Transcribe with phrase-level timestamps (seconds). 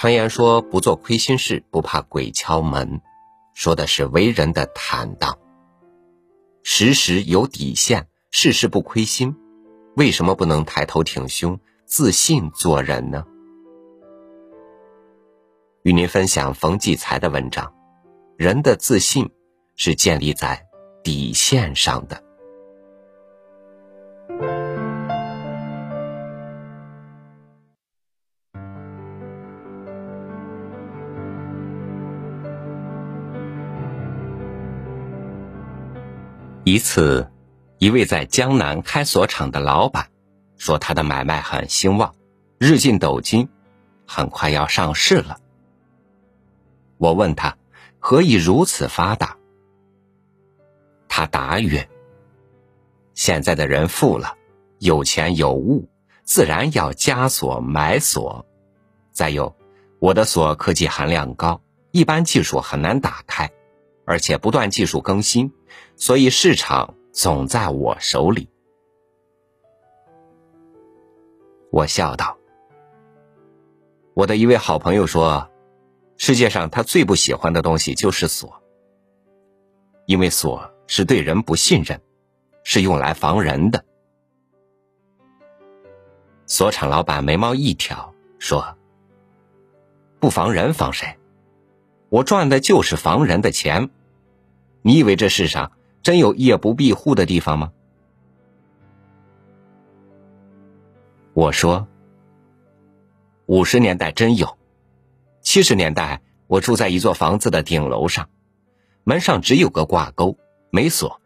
[0.00, 3.00] 常言说不做亏心事，不怕鬼敲门，
[3.52, 5.36] 说的是为人的坦荡。
[6.62, 9.34] 时时有底线，事事不亏心，
[9.96, 13.26] 为什么不能抬头挺胸、自信做人呢？
[15.82, 17.74] 与您分享冯骥才的文章：
[18.36, 19.28] 人的自信
[19.74, 20.64] 是建立在
[21.02, 22.22] 底线上的。
[36.70, 37.30] 一次，
[37.78, 40.10] 一位在江南开锁厂的老板
[40.58, 42.14] 说，他的买卖很兴旺，
[42.58, 43.48] 日进斗金，
[44.06, 45.38] 很快要上市了。
[46.98, 47.56] 我问他
[47.98, 49.38] 何以如此发达？
[51.08, 51.88] 他答曰
[53.16, 54.34] ：“现在的人富了，
[54.78, 55.88] 有钱有物，
[56.22, 58.44] 自然要加锁买锁。
[59.10, 59.56] 再有，
[60.00, 61.62] 我的锁科技含量高，
[61.92, 63.50] 一般技术很难打开。”
[64.04, 65.52] 而且不断技术更新，
[65.96, 68.48] 所以市场总在我手里。
[71.70, 72.38] 我笑道
[74.14, 75.50] ：“我的一位好朋友说，
[76.16, 78.62] 世界上他最不喜欢的东西就是锁，
[80.06, 82.00] 因为锁是对人不信任，
[82.64, 83.84] 是用来防人的。”
[86.46, 88.76] 锁厂老板眉毛一挑，说
[90.18, 91.18] ：“不防人防谁？
[92.08, 93.90] 我赚的就是防人的钱。”
[94.82, 97.72] 你以为这世上真有夜不闭户的地方吗？
[101.34, 101.86] 我说，
[103.46, 104.58] 五十年代真有，
[105.40, 108.28] 七十年代我住在一座房子的顶楼上，
[109.04, 110.36] 门上只有个挂钩，
[110.70, 111.20] 没锁，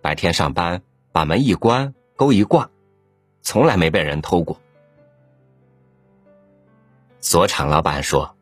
[0.00, 2.70] 白天上班把门一关，钩一挂，
[3.42, 4.60] 从来没被人偷过。
[7.20, 8.36] 锁厂老板说：“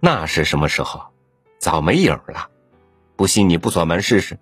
[0.00, 1.12] 那是什么时候？
[1.58, 2.50] 早没影了。”
[3.18, 4.38] 不信你不锁门试试。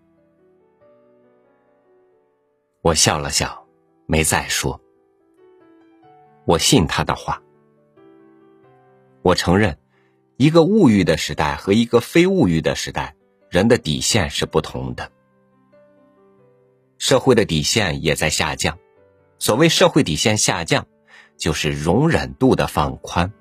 [2.83, 3.67] 我笑了笑，
[4.05, 4.83] 没再说。
[6.45, 7.43] 我信他的话。
[9.23, 9.79] 我承认，
[10.37, 13.17] 一个物欲的时代和一个非物欲的时代，
[13.49, 15.11] 人的底线是不同的。
[16.99, 18.79] 社会的底线也在下降。
[19.39, 20.87] 所谓社会底线下降，
[21.39, 23.33] 就是容忍度的放宽。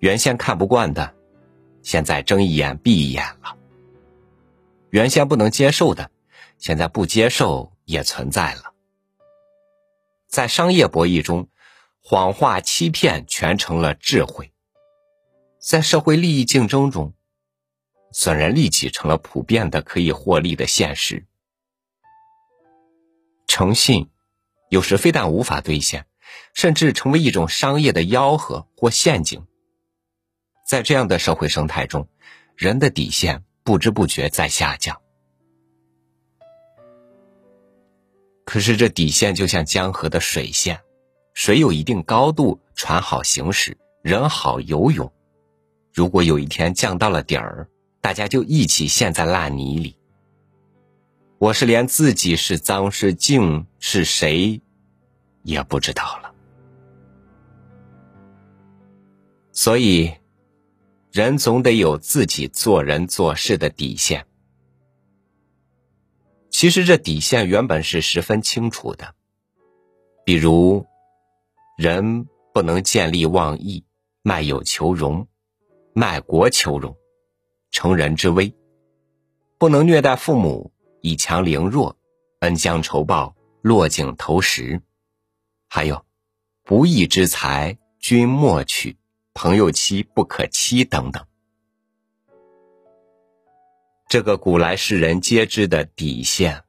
[0.00, 1.14] 原先看不惯的。
[1.82, 3.56] 现在睁一眼闭一眼了。
[4.90, 6.10] 原先不能接受的，
[6.58, 8.72] 现在不接受也存在了。
[10.26, 11.48] 在商业博弈中，
[12.02, 14.50] 谎话欺骗全成了智慧；
[15.58, 17.14] 在社会利益竞争中，
[18.12, 21.26] 损人利己成了普遍的可以获利的现实。
[23.46, 24.10] 诚信
[24.68, 26.06] 有时非但无法兑现，
[26.54, 29.46] 甚至成为一种商业的吆喝或陷阱。
[30.68, 32.06] 在这样的社会生态中，
[32.54, 35.00] 人的底线不知不觉在下降。
[38.44, 40.78] 可是这底线就像江河的水线，
[41.32, 45.10] 水有一定高度，船好行驶，人好游泳。
[45.90, 47.66] 如果有一天降到了底儿，
[48.02, 49.96] 大家就一起陷在烂泥里。
[51.38, 54.60] 我是连自己是脏是净是谁，
[55.44, 56.34] 也不知道了。
[59.50, 60.12] 所以。
[61.10, 64.26] 人总得有自己做人做事的底线。
[66.50, 69.14] 其实这底线原本是十分清楚的，
[70.24, 70.84] 比如，
[71.78, 73.84] 人不能见利忘义、
[74.22, 75.26] 卖友求荣、
[75.94, 76.94] 卖国求荣、
[77.70, 78.52] 乘人之危；
[79.56, 81.96] 不能虐待父母、以强凌弱、
[82.40, 84.78] 恩将仇报、落井投石；
[85.68, 86.04] 还有，
[86.64, 88.97] 不义之财君莫取。
[89.40, 91.24] 朋友妻不可欺等等，
[94.08, 96.64] 这个古来世人皆知的底线，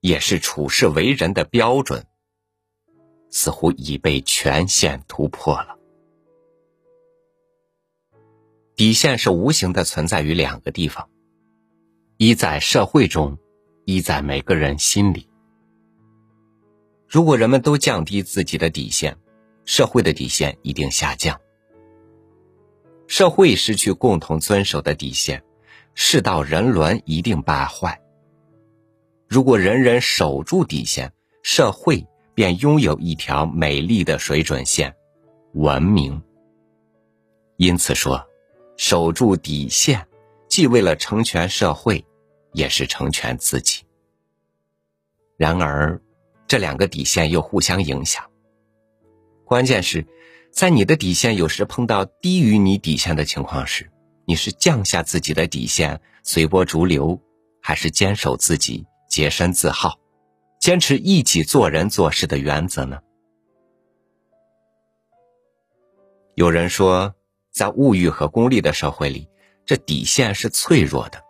[0.00, 2.04] 也是处世为人的标准，
[3.30, 5.78] 似乎已被全线突破了。
[8.74, 11.08] 底线是无形的存在于两个地方，
[12.16, 13.38] 一在社会中，
[13.84, 15.28] 一在每个人心里。
[17.06, 19.16] 如果人们都降低自己的底线，
[19.64, 21.40] 社会的底线一定下降。
[23.12, 25.44] 社会失去共同遵守的底线，
[25.92, 28.00] 世道人伦一定败坏。
[29.28, 31.12] 如果人人守住底线，
[31.42, 34.96] 社会便拥有一条美丽的水准线——
[35.52, 36.22] 文明。
[37.58, 38.26] 因此说，
[38.78, 40.08] 守住底线，
[40.48, 42.02] 既为了成全社会，
[42.54, 43.82] 也是成全自己。
[45.36, 46.00] 然而，
[46.46, 48.24] 这两个底线又互相影响。
[49.44, 50.06] 关键是，
[50.52, 53.90] 在你的底线有时碰到低于你底线的情况时，
[54.26, 57.18] 你是降下自己的底线，随波逐流，
[57.62, 59.98] 还是坚守自己，洁身自好，
[60.60, 63.00] 坚持一己做人做事的原则呢？
[66.34, 67.14] 有人说，
[67.50, 69.28] 在物欲和功利的社会里，
[69.64, 71.22] 这底线是脆弱的。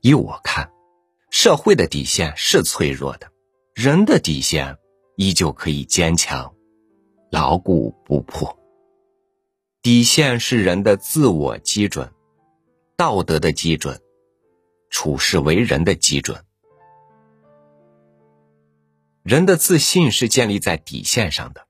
[0.00, 0.70] 依我看，
[1.30, 3.30] 社会的底线是脆弱的，
[3.74, 4.76] 人的底线
[5.16, 6.52] 依旧可以坚强。
[7.30, 8.58] 牢固不破。
[9.82, 12.12] 底线是人的自我基准，
[12.96, 14.00] 道德的基准，
[14.90, 16.42] 处世为人的基准。
[19.22, 21.66] 人的自信是建立在底线上的。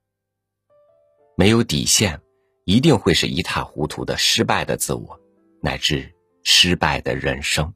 [1.37, 2.20] 没有底线，
[2.64, 5.20] 一定会是一塌糊涂的失败的自我，
[5.61, 7.73] 乃至失败的人生。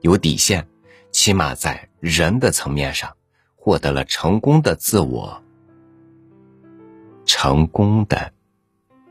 [0.00, 0.66] 有底线，
[1.10, 3.14] 起码在人的层面上，
[3.56, 5.42] 获得了成功的自我。
[7.44, 8.32] 成功的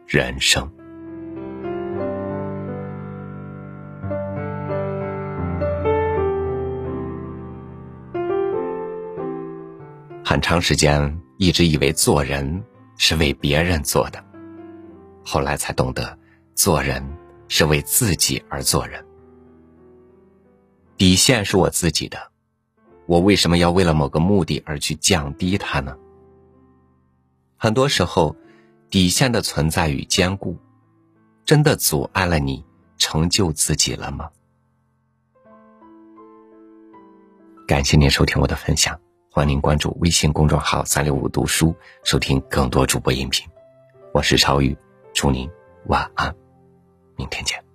[0.07, 0.71] 人生。
[10.23, 12.63] 很长时间一直以为做人
[12.95, 14.23] 是为别人做的，
[15.25, 16.17] 后来才懂得
[16.55, 17.05] 做人
[17.49, 19.05] 是为自己而做人。
[20.95, 22.17] 底线是我自己的，
[23.07, 25.97] 我为什么要为了某个目的而去降低它呢？
[27.63, 28.35] 很多时候，
[28.89, 30.57] 底线的存在与坚固，
[31.45, 32.65] 真的阻碍了你
[32.97, 34.31] 成就自己了吗？
[37.67, 38.99] 感谢您收听我的分享，
[39.29, 43.47] 欢迎您关注微信公众号“三六五读书”，收听更多主播音频。
[44.11, 44.75] 我是超宇，
[45.13, 45.47] 祝您
[45.85, 46.35] 晚安，
[47.15, 47.70] 明天见。